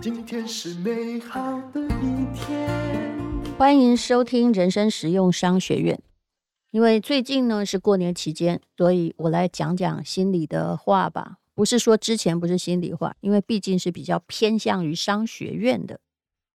[0.00, 2.68] 今天是美好的一天。
[3.56, 6.00] 欢迎收听人生实用商学院。
[6.70, 11.38] 因为最近呢是过年期间，所以我来讲讲心里的话吧。
[11.54, 16.00] 不是说之前不是心里话，因为毕竟是比较偏向于商学院的。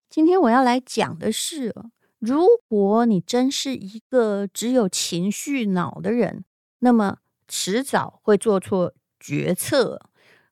[0.10, 1.74] 今天我要来讲的是，
[2.20, 6.46] 如果你真是一个只有情绪脑的人，
[6.80, 10.02] 那么迟早会做错决策。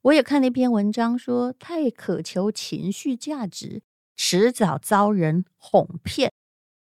[0.03, 3.83] 我也看了一篇文章说，太渴求情绪价值，
[4.15, 6.31] 迟早遭人哄骗。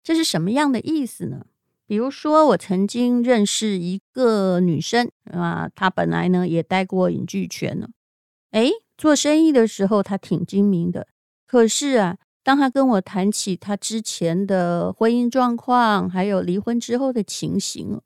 [0.03, 1.45] 这是什么样的意思呢？
[1.87, 7.89] 比如说，我曾经认识一个女生啊，她本来呢也待过影剧圈呢。
[8.51, 11.07] 诶，做生意的时候她挺精明的，
[11.47, 17.99] 可是啊，当她跟我谈起她之前的婚姻状况，还有离婚之后的情形，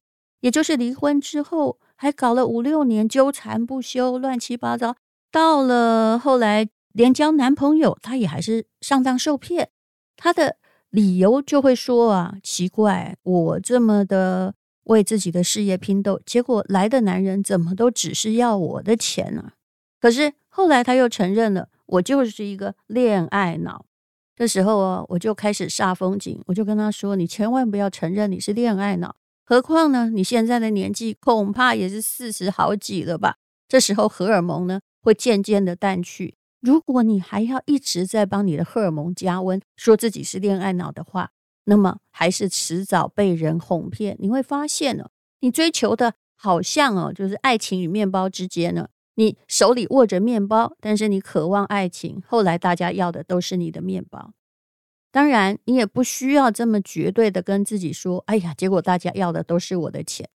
[0.44, 4.98] 也就是离婚之后还搞了五六年纠缠不休，乱七八糟，
[5.32, 9.70] 到了后来连交男朋友，她也还是上当受骗，
[10.18, 10.58] 她的。
[10.94, 14.54] 理由就会说啊，奇怪，我这么的
[14.84, 19.54] 为自己的事业拼斗，结果来的男人怎么都只是要我的钱呢？
[20.00, 23.88] 可是后来他又承认了，我就是一个恋爱脑。
[24.36, 29.16] 这时候啊，我就开始煞风景，我就跟他说：“你千万不要承认你是恋爱脑，
[29.46, 33.36] 何况呢，你现在的年纪恐怕也是四十好几了吧？
[33.68, 41.32] 这时候荷尔蒙呢会渐渐的淡去。”如果你还要一直在帮你的荷尔蒙加温，说自己是恋爱脑的话，
[41.66, 44.16] 那么还是迟早被人哄骗。
[44.20, 45.10] 你会发现呢，
[45.42, 54.32] 你追求的好像哦，就是爱情与面包之间呢，你手里握着面包，但是你渴望爱情，后来大家要的都是你的面包。
[55.14, 60.28] 当然，你也不需要这么绝对的跟自己说，哎呀，结果大家要的都是我的钱。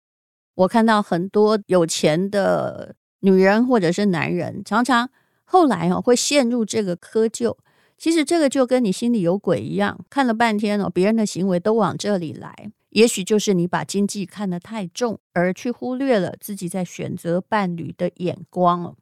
[0.55, 5.11] 我看到很多有钱的女人或者是男人，常常。
[5.43, 7.57] 后来哦，会陷入这个窠臼。
[7.97, 12.71] 其实这个就跟你心里有鬼一样，看了半天哦，别人的行为都往这里来。
[12.91, 18.95] 也许就是你把经济看得太重，而去忽略了自己在选择伴侣的眼光哦。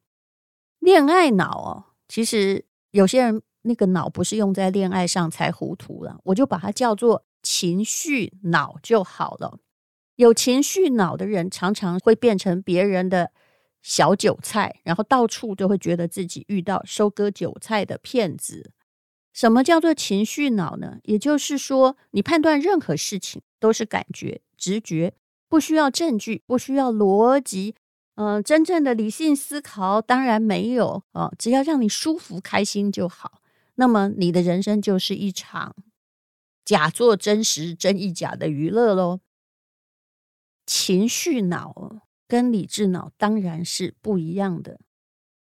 [0.78, 9.58] 恋爱脑哦，其实有些人那个脑不是用在恋爱上才糊涂了，我就把它叫做情绪脑就好了。
[10.16, 13.32] 有情绪脑的人常常会变成别人的。
[13.82, 18.72] 小韭菜，然后到处都会觉得自己遇到收割韭菜的骗子。
[19.32, 20.98] 什么叫做情绪脑呢？
[21.04, 25.14] 也就是说，你判断任何事情都是感觉、直觉，
[25.48, 27.76] 不需要证据，不需要逻辑，
[28.16, 33.40] 嗯、真正的理性思考当然没有啊、只要让你舒服、开心就好。
[33.76, 35.74] 那么你的人生就是一场
[36.64, 39.20] 假作真实、真亦假的娱乐喽。
[40.66, 42.02] 情绪脑。
[42.28, 44.80] 跟理智脑当然是不一样的。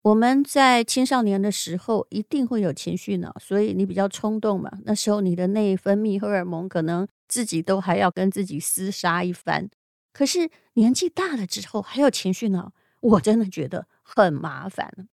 [0.03, 4.71] 我们在青少年的时候一定会有情绪脑，所以你比较冲动嘛。
[4.85, 9.71] 那时候你的内分泌荷尔蒙可能自己都还要跟自己厮杀一番。
[10.13, 12.71] 可是年纪大了之后还有情绪脑，
[13.01, 15.09] 我真的觉得很麻烦。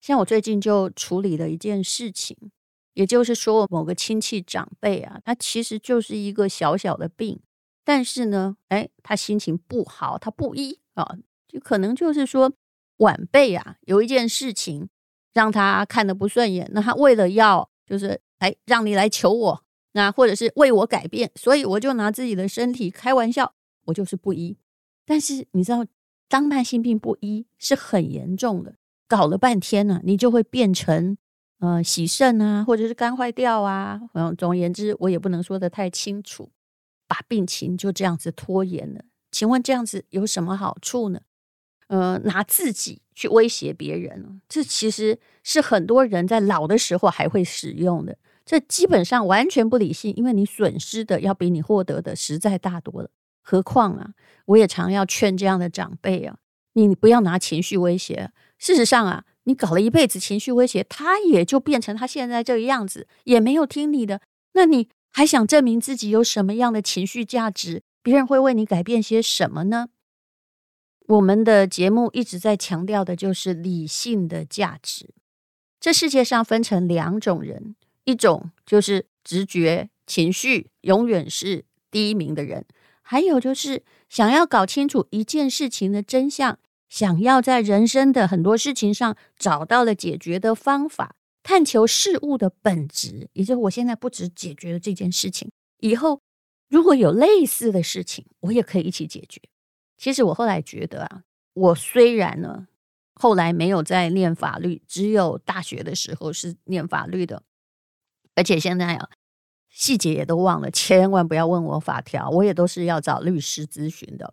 [0.00, 2.36] 像我最近就处理了一件事情，
[2.94, 7.40] 也就是说某个亲戚长辈啊，他其实就是一个小小的病，
[7.84, 10.80] 但是呢，哎，他心情不好，他不医。
[10.94, 11.16] 啊，
[11.48, 12.52] 就可能就是说
[12.98, 14.88] 晚辈啊，有一件事情
[15.32, 23.54] 让他看得不顺眼，那他为了要就是哎让你来求我，那或者是为我改变，所以我就拿自己的身体开玩笑，
[23.86, 24.58] 我就是不医。
[25.06, 25.86] 但是你知道，
[26.28, 28.74] 当慢性病不医是很严重的，
[29.10, 31.18] 搞了半天呢、你就会变成
[31.58, 36.52] 呃洗肾啊，或者是肝坏掉啊，嗯，总而言之，我也不能说得太清楚，
[37.08, 39.02] 把病情就这样子拖延了。
[39.32, 41.22] 请问这样子有什么好处呢？
[41.88, 48.16] 呃，拿自己去威胁别人，这其实是很多人在老的时候还会使用的。
[48.46, 53.10] 这基本上完全不理性，因为你损失的要比你获得的实在大多了。
[53.42, 54.14] 何况啊，
[54.46, 56.36] 我也常要劝这样的长辈啊，
[56.74, 58.30] 你不要拿情绪威胁。
[58.60, 64.20] 事实上啊，你搞了一辈子情绪威胁，他也就变成他现在这个样子，也没有听你的。
[64.52, 67.82] 那你还想证明自己有什么样的情绪价值？
[68.02, 69.88] 别人会为你改变些什么呢？
[71.08, 75.10] 我们的节目一直在强调的就是理性的价值。
[75.80, 77.74] 这世界上分成两种人，
[78.04, 82.66] 一种就是直觉、情绪永远是第一名的人，
[83.02, 86.58] 还有就是想要搞清楚一件事情的真相，
[86.90, 93.30] 想要在人生的很多事情上找到了解决的方法，探求事物的本质。
[93.32, 96.20] 也就是我现在不只解决了这件事情，以后。
[96.72, 99.40] 如果有类似的事情，我也可以一起解决。
[99.96, 102.68] 其实我后来觉得啊，我虽然呢
[103.14, 107.42] 后来没有在念法律，只有大学的时候是念法律的，
[108.36, 109.10] 而且现在啊，
[109.68, 114.32] 细节也都忘了，千万不要问我法条，我也都是要找律师咨询的。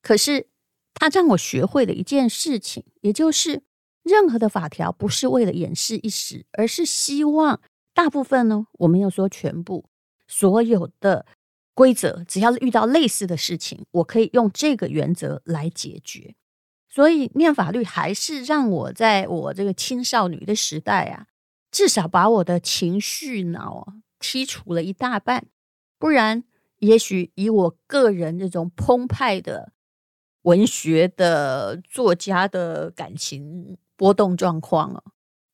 [0.00, 0.46] 可是
[0.94, 3.62] 他让我学会了一件事情，也就是
[4.02, 7.60] 任何的法条不是为了掩饰一时，而是希望
[7.94, 9.86] 大部分呢，我没有说全部，
[10.26, 11.26] 所有的
[11.74, 16.34] 规则，只要遇到类似的事情，我可以用这个原则来解决。
[16.88, 21.26] 所以念法律还是让我在我这个青少女的时代啊，
[21.70, 25.46] 至少把我的情绪脑剔除了一大半。
[25.98, 26.44] 不然，
[26.80, 29.72] 也许以我个人这种澎湃的
[30.42, 35.02] 文学的作家的感情波动状况啊，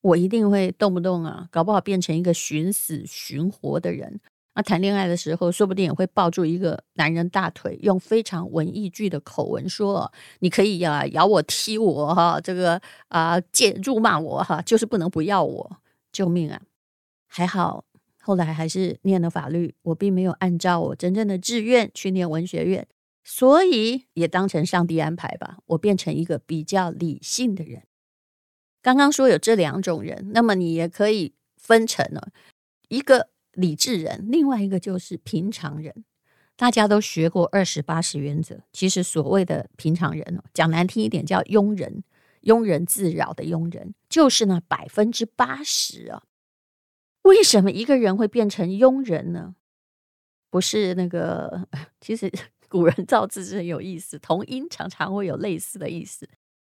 [0.00, 4.20] 我一定会动不动啊，搞不好变成一个寻死寻活的人。
[4.55, 15.76] 那谈恋爱的时候，说不定也会抱住一个男人大腿，用非常文艺剧的口吻说：“你可以呀，咬我、踢我，哈，这个啊，贱辱骂我，哈，就是不能不要我，
[16.11, 16.61] 救命啊！”
[17.29, 17.84] 还好，
[18.20, 22.84] 后来还是念了法律，我并没有按照我真正的志愿去念文学院，
[23.30, 27.82] 所以也当成上帝安排吧，我变成一个比较理性的人。
[28.80, 32.30] 刚刚说有这两种人，那么你也可以分成了
[32.88, 33.28] 一个。
[33.52, 36.04] 理智人，另外一个就是平常人。
[36.54, 42.04] 大家都学过二十八十原则，其实所谓的平常人哦，讲难听一点叫庸人，
[42.42, 46.22] 庸人自扰的庸人，就是那百分之八十啊。
[47.22, 49.56] 为什么一个人会变成庸人呢？
[50.50, 51.66] 不是那个，
[52.00, 52.31] 其实
[52.70, 56.29] 古人造字是很有意思，同音常常会有类似的意思，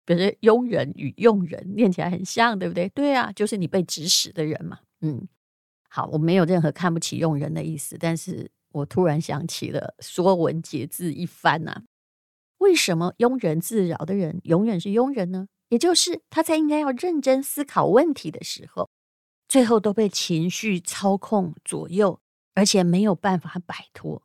[0.04, 2.88] 比如说庸人与用人念起来很像，对不对？
[2.90, 5.28] 对啊，就是你被指使的人嘛，嗯。
[5.88, 11.82] 好，我没有任何看不起用人的意思，但是我突然想起了《说文解字》一番呐、啊。
[12.58, 15.46] 为什么庸人自扰的人永远是庸人呢？
[15.68, 18.90] 也就是他在应该要认真思考问题的时候，
[19.46, 22.18] 最后都被情绪操控左右，
[22.54, 24.22] 而且没有办法摆脱。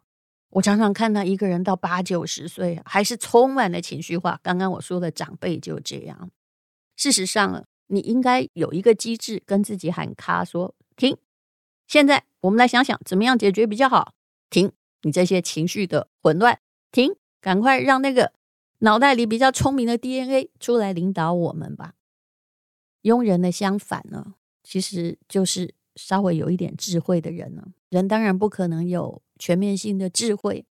[0.49, 4.39] 我常常看到一个人到八九十岁还是充满了情绪化。
[4.41, 6.31] 刚刚我说的长辈就这样。
[6.95, 11.17] 事实上，你应该有一个机制跟自己喊卡说停。
[11.87, 14.13] 现在我们来想想怎么样解决比较好。
[14.49, 14.71] 停，
[15.03, 16.59] 你这些情绪的混乱，
[16.91, 18.33] 停，赶快让那个
[18.79, 21.93] 脑袋里比较聪明的 DNA 出来领导我们吧。
[23.03, 27.67] 庸人的相反呢，其实就是稍微有一点智慧的人呢。
[27.89, 30.65] 人当然不可能有全面性的智慧，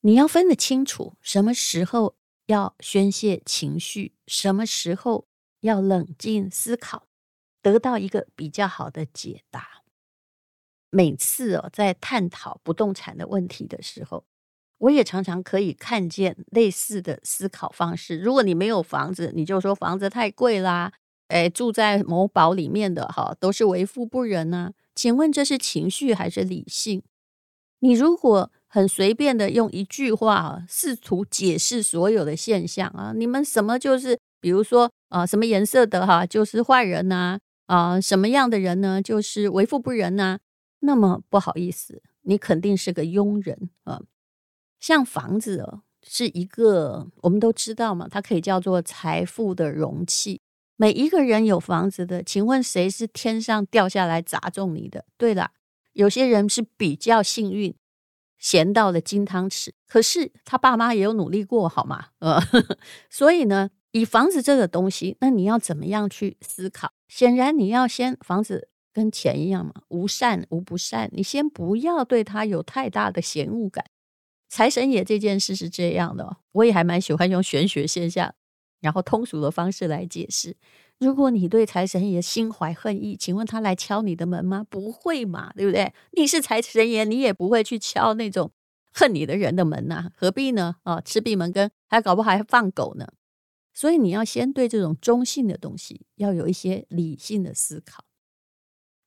[0.00, 2.16] 你要分得清楚，什么时候
[2.46, 5.26] 要宣泄情绪，什么时候
[5.60, 7.06] 要冷静思考，
[7.60, 9.82] 得到一个比较好的解答。
[10.90, 14.24] 每次哦，在探讨不动产的问题的时候，
[14.78, 18.18] 我也常常可以看见类似的思考方式。
[18.18, 20.92] 如果你没有房子，你就说房子太贵啦，
[21.28, 24.72] 哎，住在某宝里面的哈，都是为富不仁呐。
[24.94, 27.02] 请问这是情绪还是理性？
[27.80, 40.38] 你如果很随便的用一句话，试图解释所有的现象啊，你们什么就是，比如说啊，什么颜色的哈，就是坏人呐，啊，什么样的人呢，就是为富不仁呐。
[40.80, 44.02] 那么不好意思，你肯定是个庸人啊！
[44.78, 50.40] 像房子哦，是一个我们都知道嘛，它可以叫做财富的容器。
[50.76, 55.04] 每一个人有房子的，请问谁是天上掉下来砸中你的？
[55.16, 55.50] 对了，
[55.92, 57.74] 有些人是比较幸运，
[58.38, 62.08] 捡到了金汤匙，可是他爸妈也有努力过，好吗？
[62.20, 62.40] 呃，
[63.10, 66.92] 所以呢，以房子这个东西，那你要怎么样去思考？
[67.08, 68.68] 显然你要先房子。
[68.96, 71.10] 跟钱一样嘛，无善无不善。
[71.12, 73.84] 你先不要对他有太大的嫌恶感。
[74.48, 78.34] 财神爷这件事是这样的，我也还蛮喜欢用玄学现象，
[78.80, 80.56] 然后通俗的方式来解释。
[80.98, 84.64] 如果你对财神爷心怀恨意，请问他来敲你的门吗？
[84.68, 85.92] 不会嘛，对不对？
[86.12, 88.50] 你是财神爷，你也不会去敲那种
[88.92, 90.76] 恨你的人的门呐、何必呢？
[90.84, 93.08] 啊，吃闭门羹，还搞不好还放狗呢。
[93.74, 98.04] 所以你要先对这种中性的东西要有一些理性的思考。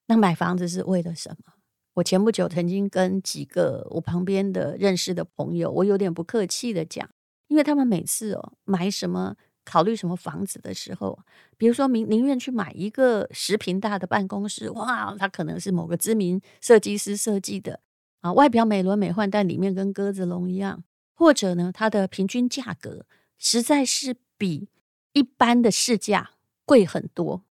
[0.06, 1.54] 那买房子是为了什么？
[1.96, 7.10] 我前不久曾经跟几个我旁边的认识的朋友，我有点不客气的讲，
[7.48, 9.36] 因为他们每次哦买什么、
[9.70, 11.20] 考虑什么房子的时候，
[11.56, 17.80] 比如说宁宁愿去买一个十平大的办公室，哇，它可能是某个知名设计师设计的
[18.22, 20.84] 啊，外表美轮美奂，但里面跟鸽子笼一样，
[21.14, 23.06] 或者呢，它的平均价格
[23.38, 24.70] 实在是比
[25.14, 26.32] 一般的市价
[26.66, 27.44] 贵很多。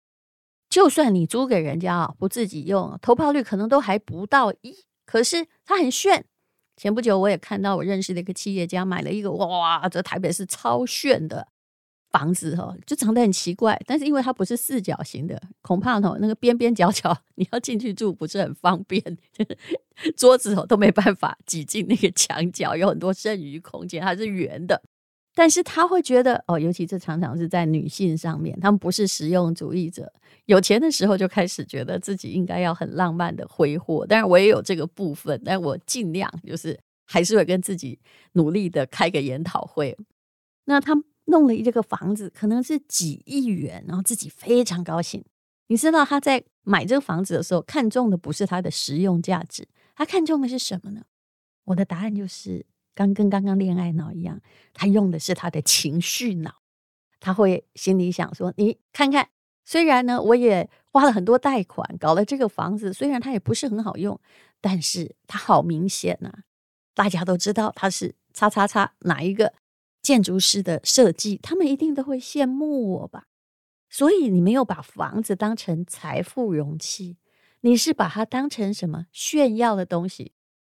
[0.70, 6.24] 就算你租给人家啊，不自己用，投报率可能都还不到一，可是它很炫。
[6.76, 11.48] 前不久我也看到我认识的一个企业家买了一个，哇，这台北是超炫的
[12.12, 19.02] 房子哦，就长得很奇怪，但是因为它不是四角形的，恐怕哦那个边边角角 你要进去住不是很方便，
[20.16, 24.82] 桌子哦都没办法挤进那个墙角，有很多剩余空间，它是圆的。
[25.38, 30.10] 但是他会觉得哦，尤其这常常是在女性上面，他们不是实用主义者，
[30.46, 34.06] 有钱的时候就开始觉得自己应该要很浪漫的挥霍。
[34.06, 37.98] 当然我也有这个部分，但我尽量就是还是会跟自己
[38.32, 39.94] 努力的开个研讨会。
[40.64, 40.94] 那他
[41.26, 45.24] 弄了一个房子，可能是几亿元，然后自己非常高兴。
[45.68, 51.02] 你知道他在买这个房子的时候，看中的不是它的实用价值，他看中的是什么呢？
[51.66, 52.66] 我的答案就是。
[52.98, 54.40] 刚跟刚刚恋爱脑一样，
[54.72, 56.62] 他用的是他的情绪脑，
[57.20, 59.28] 他会心里想说：“你看看，
[59.66, 64.18] 虽然呢，我也花了很多贷款搞了这个房子，虽然它也不是很好用，
[64.62, 66.32] 但是它好明显呐，
[66.94, 69.52] 大家都知道它是叉叉叉哪一个
[70.06, 73.26] 建筑师的设计，他们一定都会羡慕我吧？
[73.90, 77.16] 所以你没有把房子当成财富容器，
[77.62, 80.30] 你是把它当成什么炫耀的东西？”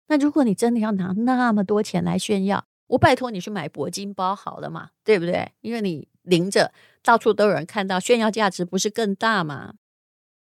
[0.09, 5.53] 那如果你真的要拿那么多钱来炫耀，我拜托你去买铂金包好了嘛，对不对？
[5.62, 6.71] 因为你拎着
[7.03, 9.77] 到处都有人看到，炫耀价值不是更大吗？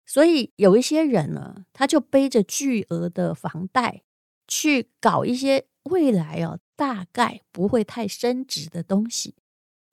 [0.06, 4.04] 所以有一些人呢，他就背着巨额的房贷
[4.48, 9.36] 去搞一些未来哦，大概不会太升值的东西，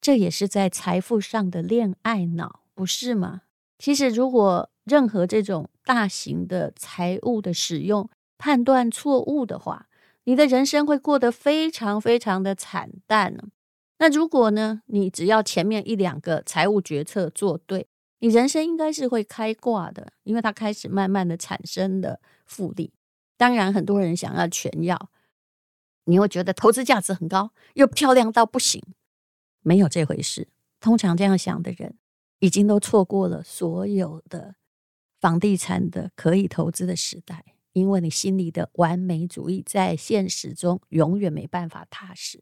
[0.00, 3.40] 这也是在财富上的恋爱脑，不是吗？
[3.78, 9.88] 其实如果任何这种大型的财务的使用，判断错误的话，
[10.24, 13.34] 你的人生会过得非常非常的惨淡。
[13.98, 17.86] 那如果呢，你只要前面一两个财务决策做对，
[18.18, 22.92] 你人生应该是会开挂的，因为它开始慢慢的产生的复利。
[23.36, 25.10] 当然，很多人想要全要，
[26.04, 28.82] 你会觉得投资价值很高，又漂亮到不行，
[29.62, 30.48] 没有这回事。
[30.80, 31.96] 通常这样想的人，
[32.40, 34.56] 已经都错过了所有的
[35.20, 37.44] 房地产的可以投资的时代。
[37.72, 42.40] 因为你心里的完美主义在现实中永远没办法踏实。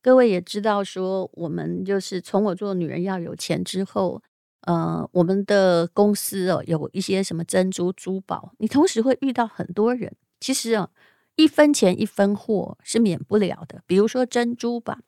[0.00, 4.22] 各位也知道，说我们就是从我做女人要有钱之后，
[4.62, 10.16] 呃，我们的公司哦有一些什么珍珠珠宝，你同时会遇到很多人。
[10.40, 10.88] 其实哦，
[11.36, 13.82] 一分钱一分货是免不了的。
[13.86, 15.00] 比如说珍珠吧，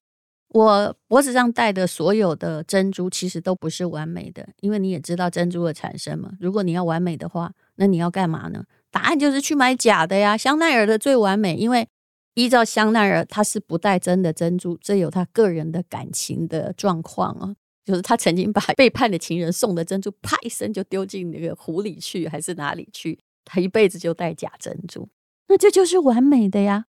[0.49, 6.33] 我脖子上戴的所有的珍珠其实都不是完美的，因为你也知道珍珠的产生嘛。
[6.39, 8.65] 如果你要完美的话，那你要干嘛呢？
[8.91, 11.87] 答案就是去买假的呀，香奈儿的最完美，因为
[12.35, 17.55] 依照香奈儿，他是不带真的珍珠，这有他个人的感情的状况啊，
[17.85, 23.19] 就是他曾经把背叛的情人送的珍珠，啪一声就丢进那个湖里去，还是哪里去？
[23.45, 25.09] 他一辈子就戴假珍珠，
[25.49, 26.87] 那这就是完美的呀。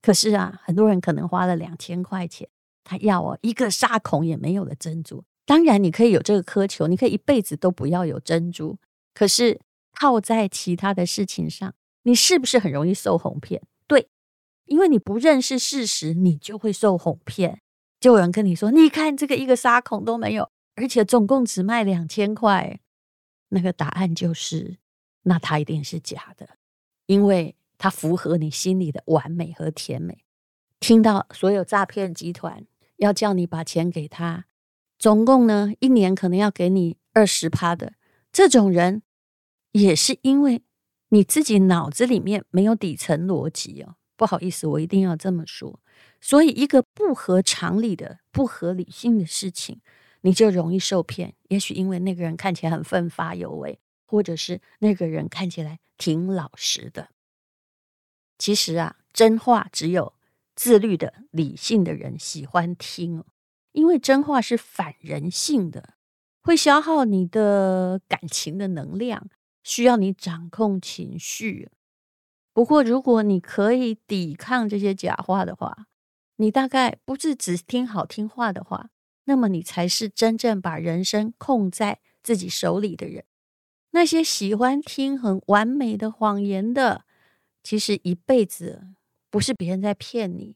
[0.00, 2.48] 可是啊，很多人可能花了两千块钱，
[2.84, 5.24] 他要哦一个沙孔也没有的珍珠。
[5.44, 8.78] 当然，你可以有这个苛求，你可以一辈子都不要有珍珠，
[9.12, 9.60] 可是。
[9.96, 13.62] 套在其他的事情上，你是不是很容易受哄骗？
[13.86, 14.08] 对，
[14.64, 17.60] 因为你不认识事实，你就会受哄骗。
[18.00, 22.80] 就有人跟你说：“你看这个一个沙孔都没有，而且总共只卖两千块。”
[23.50, 24.78] 那个答案就是，
[25.22, 26.48] 那它一定是假的，
[27.06, 30.24] 因为它符合你心里的完美和甜美。
[30.80, 32.64] 听到所有诈骗集团
[32.96, 34.46] 要叫你把钱给他，
[34.98, 37.94] 总共呢一年可能要给你二十趴的
[38.32, 39.02] 这种人。
[39.72, 40.62] 也是因为
[41.08, 45.80] 你自己脑子里面没有底层逻辑哦，不好意思，我一定要这么说。
[46.20, 49.80] 所以，一个不合常理的、不合理性的事情，
[50.20, 51.34] 你就容易受骗。
[51.48, 57.08] 也许因为那个人看起来很奋发有为，或者是那个人看起来挺老实的。
[58.38, 60.14] 其实啊，真话只有
[60.54, 63.26] 自律的、理性的人喜欢听哦，
[63.72, 65.94] 因为真话是反人性的，
[66.42, 69.28] 会消耗你的感情的能量。
[69.62, 71.70] 需要你掌控情绪，
[72.52, 75.86] 不过如果你可以抵抗这些假话的话，
[76.36, 78.90] 你大概不是只听好听话的话，
[79.24, 83.24] 那么你才是真正把人生控在自己手里的人。
[83.92, 87.06] 那些喜欢听很完美的谎言的，
[87.64, 88.86] 其实一辈子
[89.30, 90.54] 不是别人在骗你，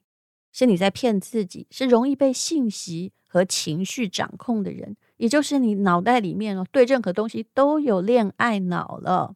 [0.52, 4.96] 是你在骗自己，是容易被信息和情绪掌控的人。
[5.16, 9.34] 也就是你脑袋里面哦，对任何东西都有恋爱脑了。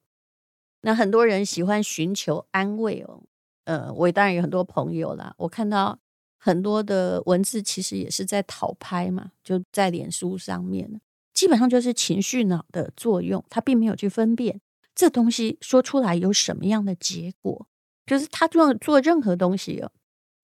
[0.83, 3.23] 那很多人喜欢寻求安慰哦，
[3.65, 5.35] 呃，我当然有很多朋友啦。
[5.39, 5.99] 我看到
[6.39, 11.01] 很多的文字，其实也是在讨拍嘛，就在脸书上面，
[11.33, 14.61] 基本上就是情绪脑的作用，他并没有去分辨
[14.95, 17.67] 这东西说出来有什么样的结果，
[18.07, 19.91] 就是他做做任何东西哦，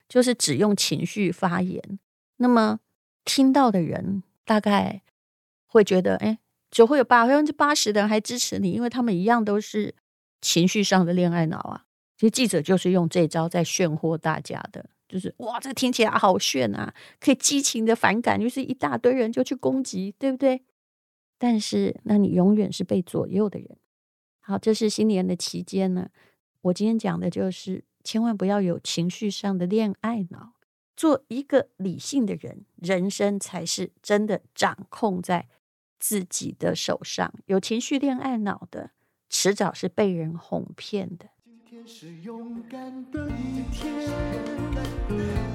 [0.08, 1.98] 就是只用情绪发言，
[2.36, 2.80] 那么
[3.24, 4.22] 听到的人。
[4.48, 5.02] 大概
[5.66, 6.38] 会觉得，哎，
[6.70, 9.94] 只会有百分之八十的人还支持你，因为他们一样都是
[10.40, 11.84] 情绪上的恋爱脑啊。
[12.16, 20.62] 其实记者就是用这招在炫惑大家的，就是哇，这听起来好炫啊，可以激情的反感，就是一大堆人就去攻击，对不对？
[21.36, 23.76] 但是，那你永远是被左右的人。
[24.48, 26.08] 好，这是新年的期间呢。
[26.62, 30.54] 我今天讲的就是，千万不要有情绪上的恋爱脑。
[30.96, 35.48] 做一个理性的人，人生才是真的掌控在
[35.98, 37.30] 自己的手上。
[37.44, 38.92] 有情绪恋爱脑的，
[39.28, 41.26] 迟早是被人哄骗的。
[41.44, 43.92] 今天是勇敢的一天，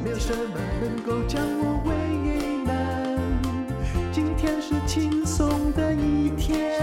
[0.03, 4.13] 没有什么能够将我为难。
[4.13, 6.79] 今天是轻松的一天，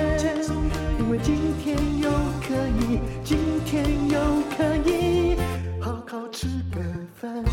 [1.11, 2.09] 为今天又
[2.41, 4.21] 可以，今天又
[4.57, 5.35] 可以
[5.81, 6.81] 好好吃个
[7.17, 7.45] 饭。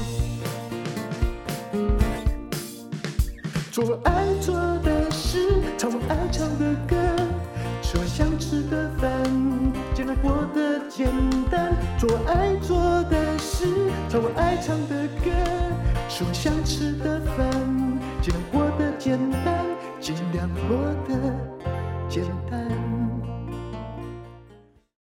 [3.72, 6.96] 做我爱做的事，唱我爱唱的歌，
[7.82, 9.10] 吃我想吃的饭，
[9.96, 11.08] 尽量过得简
[11.50, 11.74] 单。
[11.98, 12.78] 做我爱做
[13.10, 13.66] 的事，
[14.08, 15.32] 唱我爱唱的歌，
[16.08, 17.50] 吃我想吃的饭，
[18.22, 19.66] 尽量过得简单，
[20.00, 21.27] 尽量过得。